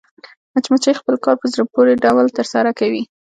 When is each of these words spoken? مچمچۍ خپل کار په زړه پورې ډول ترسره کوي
مچمچۍ 0.53 0.93
خپل 0.99 1.15
کار 1.25 1.35
په 1.41 1.47
زړه 1.53 1.63
پورې 1.73 1.93
ډول 2.03 2.25
ترسره 2.37 2.71
کوي 2.79 3.03